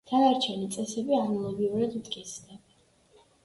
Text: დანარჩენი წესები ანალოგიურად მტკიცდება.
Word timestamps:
დანარჩენი 0.11 0.69
წესები 0.75 1.19
ანალოგიურად 1.19 1.95
მტკიცდება. 2.01 2.61